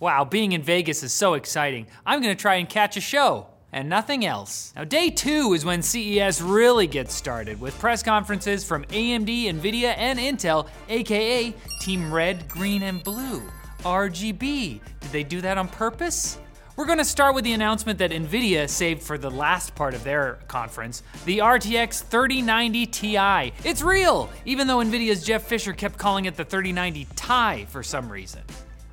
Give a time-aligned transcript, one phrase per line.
[0.00, 1.86] Wow, being in Vegas is so exciting.
[2.06, 3.48] I'm gonna try and catch a show.
[3.70, 4.72] And nothing else.
[4.76, 9.94] Now, day two is when CES really gets started with press conferences from AMD, NVIDIA,
[9.98, 13.42] and Intel, aka Team Red, Green, and Blue.
[13.80, 14.80] RGB.
[15.00, 16.38] Did they do that on purpose?
[16.76, 20.38] We're gonna start with the announcement that NVIDIA saved for the last part of their
[20.46, 23.52] conference the RTX 3090 Ti.
[23.68, 28.10] It's real, even though NVIDIA's Jeff Fisher kept calling it the 3090 Ti for some
[28.10, 28.42] reason.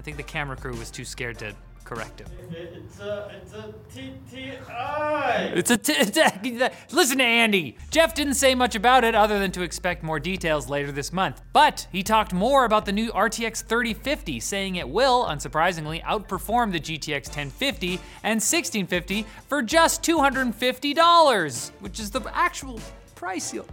[0.00, 1.54] I think the camera crew was too scared to
[1.84, 2.28] correct him.
[2.50, 5.52] It's a, it's a TTI.
[5.54, 7.76] It's a t- listen to Andy.
[7.90, 11.42] Jeff didn't say much about it other than to expect more details later this month.
[11.52, 16.80] But he talked more about the new RTX 3050, saying it will, unsurprisingly, outperform the
[16.80, 22.80] GTX 1050 and 1650 for just $250, which is the actual
[23.16, 23.66] price you'll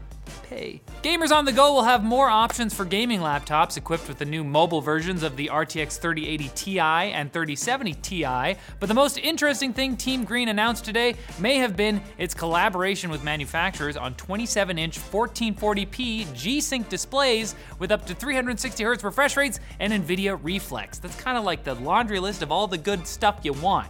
[0.49, 0.81] pay.
[1.03, 4.43] Gamers on the go will have more options for gaming laptops equipped with the new
[4.43, 9.97] mobile versions of the RTX 3080 Ti and 3070 Ti, but the most interesting thing
[9.97, 16.89] Team Green announced today may have been its collaboration with manufacturers on 27-inch 1440p G-Sync
[16.89, 20.99] displays with up to 360 Hz refresh rates and NVIDIA Reflex.
[20.99, 23.87] That's kind of like the laundry list of all the good stuff you want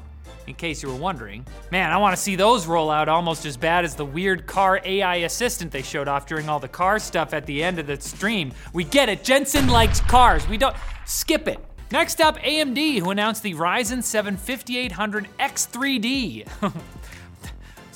[0.47, 1.45] in case you were wondering.
[1.71, 5.17] Man, I wanna see those roll out almost as bad as the weird car AI
[5.17, 8.51] assistant they showed off during all the car stuff at the end of the stream.
[8.73, 10.47] We get it, Jensen likes cars.
[10.47, 10.75] We don't,
[11.05, 11.59] skip it.
[11.91, 16.47] Next up, AMD, who announced the Ryzen 7 5800X3D.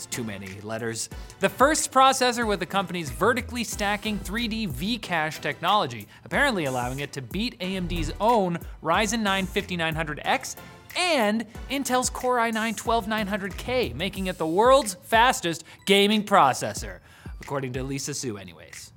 [0.01, 1.09] It's too many letters.
[1.41, 7.21] The first processor with the company's vertically stacking 3D V-Cache technology, apparently allowing it to
[7.21, 10.55] beat AMD's own Ryzen 9 5900X
[10.97, 16.99] and Intel's Core i9 12900K, making it the world's fastest gaming processor,
[17.41, 18.91] according to Lisa Su, anyways.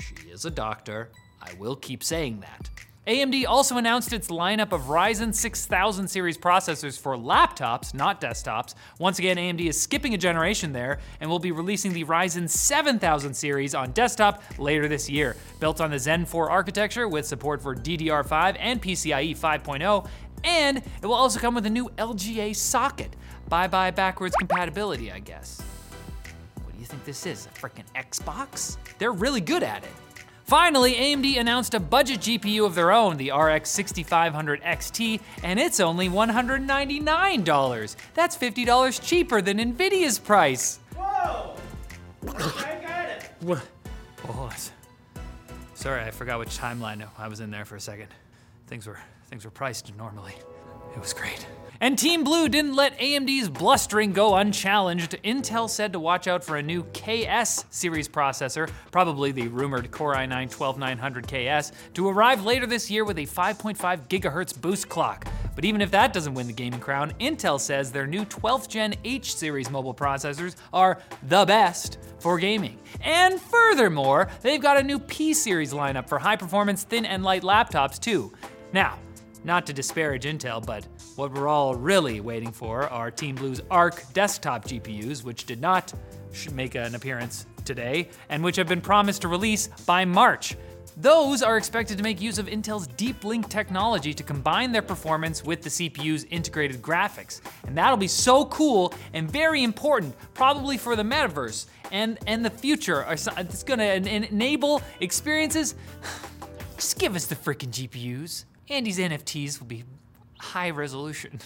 [0.00, 1.10] She is a doctor.
[1.42, 2.70] I will keep saying that.
[3.06, 8.74] AMD also announced its lineup of Ryzen 6000 series processors for laptops, not desktops.
[8.98, 13.34] Once again, AMD is skipping a generation there and will be releasing the Ryzen 7000
[13.34, 15.36] series on desktop later this year.
[15.60, 20.08] Built on the Zen 4 architecture with support for DDR5 and PCIe 5.0,
[20.44, 23.16] and it will also come with a new LGA socket.
[23.48, 25.60] Bye bye backwards compatibility, I guess.
[26.62, 27.46] What do you think this is?
[27.46, 28.76] A freaking Xbox?
[28.98, 29.90] They're really good at it.
[30.44, 35.80] Finally, AMD announced a budget GPU of their own, the RX 6500 XT, and it's
[35.80, 37.96] only $199.
[38.12, 40.80] That's $50 cheaper than NVIDIA's price.
[40.94, 41.56] Whoa!
[42.28, 43.30] I got it.
[43.40, 43.66] What?
[44.28, 44.54] Oh,
[45.74, 48.08] sorry, I forgot which timeline I was in there for a second.
[48.66, 48.98] Things were
[49.34, 50.32] things were priced normally.
[50.94, 51.44] It was great.
[51.80, 55.16] And Team Blue didn't let AMD's blustering go unchallenged.
[55.24, 60.14] Intel said to watch out for a new KS series processor, probably the rumored Core
[60.14, 65.26] i9 12900KS, to arrive later this year with a 5.5 gigahertz boost clock.
[65.56, 68.94] But even if that doesn't win the gaming crown, Intel says their new 12th gen
[69.04, 72.78] H series mobile processors are the best for gaming.
[73.00, 77.42] And furthermore, they've got a new P series lineup for high performance thin and light
[77.42, 78.32] laptops too.
[78.72, 78.98] Now,
[79.44, 84.02] not to disparage Intel, but what we're all really waiting for are Team Blue's Arc
[84.12, 85.92] desktop GPUs, which did not
[86.52, 90.56] make an appearance today, and which have been promised to release by March.
[90.96, 95.44] Those are expected to make use of Intel's Deep Link technology to combine their performance
[95.44, 97.40] with the CPU's integrated graphics.
[97.66, 102.50] And that'll be so cool and very important, probably for the metaverse and, and the
[102.50, 103.04] future.
[103.10, 105.74] It's gonna en- en- enable experiences.
[106.76, 108.44] Just give us the freaking GPUs.
[108.70, 109.84] Andy's NFTs will be
[110.38, 111.38] high resolution.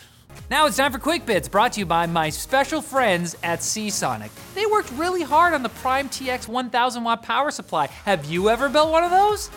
[0.50, 4.30] Now it's time for Quick Bits, brought to you by my special friends at Seasonic.
[4.54, 7.86] They worked really hard on the Prime TX 1000 watt power supply.
[7.86, 9.50] Have you ever built one of those?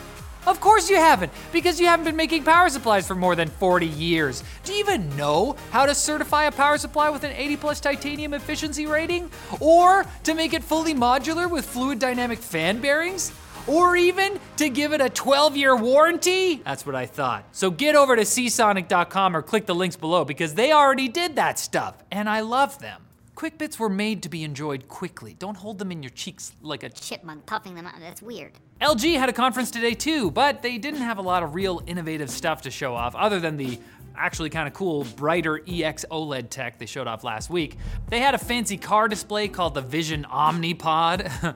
[0.48, 3.86] Of course you haven't, because you haven't been making power supplies for more than 40
[3.86, 4.44] years.
[4.64, 8.34] Do you even know how to certify a power supply with an 80 plus titanium
[8.34, 9.30] efficiency rating?
[9.60, 13.32] Or to make it fully modular with fluid dynamic fan bearings?
[13.68, 16.56] Or even to give it a 12 year warranty?
[16.64, 17.46] That's what I thought.
[17.52, 21.60] So get over to seasonic.com or click the links below because they already did that
[21.60, 23.02] stuff, and I love them.
[23.36, 25.36] Quick bits were made to be enjoyed quickly.
[25.40, 27.96] Don't hold them in your cheeks like a Chipmunk puffing them out.
[28.00, 28.52] That's weird.
[28.82, 32.30] LG had a conference today too, but they didn't have a lot of real innovative
[32.30, 33.80] stuff to show off other than the
[34.16, 37.78] actually kind of cool brighter EX OLED tech they showed off last week.
[38.10, 41.56] They had a fancy car display called the Vision Omnipod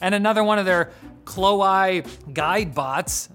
[0.00, 0.92] and another one of their
[1.24, 3.28] CLOi guide bots.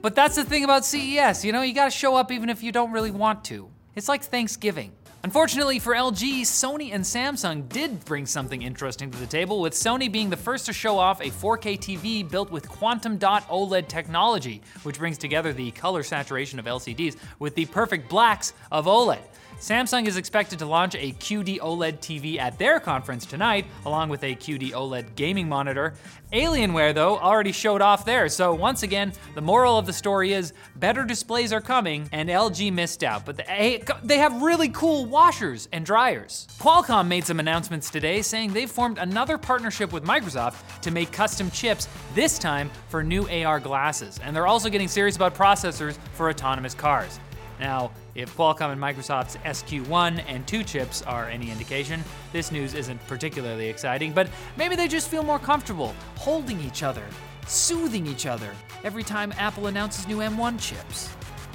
[0.00, 2.72] But that's the thing about CES, you know, you gotta show up even if you
[2.72, 3.68] don't really want to.
[3.96, 4.92] It's like Thanksgiving.
[5.24, 10.10] Unfortunately for LG, Sony and Samsung did bring something interesting to the table, with Sony
[10.10, 14.62] being the first to show off a 4K TV built with quantum dot OLED technology,
[14.84, 19.18] which brings together the color saturation of LCDs with the perfect blacks of OLED.
[19.60, 24.22] Samsung is expected to launch a QD OLED TV at their conference tonight, along with
[24.22, 25.94] a QD OLED gaming monitor.
[26.32, 30.52] Alienware, though, already showed off there, so once again, the moral of the story is
[30.76, 33.26] better displays are coming, and LG missed out.
[33.26, 36.46] But they, they have really cool washers and dryers.
[36.60, 41.50] Qualcomm made some announcements today saying they've formed another partnership with Microsoft to make custom
[41.50, 44.20] chips, this time for new AR glasses.
[44.22, 47.18] And they're also getting serious about processors for autonomous cars.
[47.60, 52.02] Now, if Qualcomm and Microsoft's SQ1 and 2 chips are any indication,
[52.32, 57.04] this news isn't particularly exciting, but maybe they just feel more comfortable holding each other,
[57.46, 58.52] soothing each other
[58.84, 61.08] every time Apple announces new M1 chips.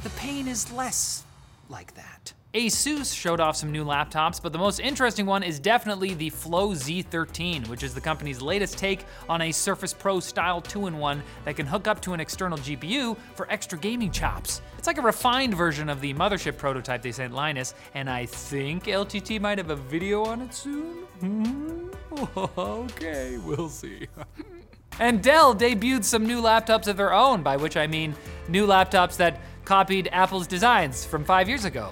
[0.04, 1.24] The pain is less
[1.70, 2.34] like that.
[2.54, 6.70] Asus showed off some new laptops, but the most interesting one is definitely the Flow
[6.70, 11.24] Z13, which is the company's latest take on a Surface Pro style 2 in 1
[11.46, 14.62] that can hook up to an external GPU for extra gaming chops.
[14.78, 18.84] It's like a refined version of the mothership prototype they sent Linus, and I think
[18.84, 21.06] LTT might have a video on it soon.
[21.22, 21.88] Hmm?
[22.38, 24.08] okay, we'll see.
[25.00, 28.16] and Dell debuted some new laptops of their own, by which I mean
[28.48, 31.90] new laptops that copied Apple's designs from five years ago.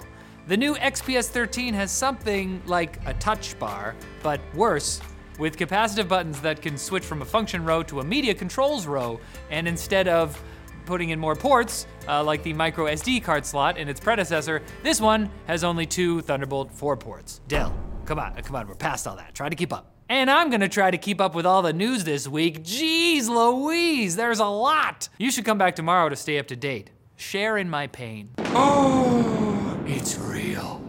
[0.48, 3.94] The new XPS 13 has something like a touch bar,
[4.24, 5.00] but worse,
[5.38, 9.20] with capacitive buttons that can switch from a function row to a media controls row,
[9.50, 10.42] and instead of
[10.84, 15.00] putting in more ports, uh, like the micro SD card slot in its predecessor, this
[15.00, 17.40] one has only two Thunderbolt 4 ports.
[17.46, 17.72] Dell,
[18.04, 19.36] come on, come on, we're past all that.
[19.36, 19.92] Try to keep up.
[20.08, 22.64] And I'm gonna try to keep up with all the news this week.
[22.64, 25.08] Jeez Louise, there's a lot.
[25.18, 26.90] You should come back tomorrow to stay up to date.
[27.16, 28.30] Share in my pain.
[28.38, 29.51] Oh,
[29.86, 30.81] it's real.